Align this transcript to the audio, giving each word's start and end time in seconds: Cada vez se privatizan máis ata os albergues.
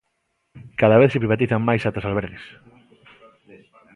Cada 0.81 0.99
vez 1.01 1.09
se 1.11 1.21
privatizan 1.23 1.65
máis 1.67 1.81
ata 1.83 2.01
os 2.01 2.07
albergues. 2.09 2.43